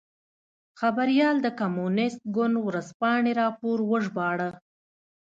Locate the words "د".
1.41-1.47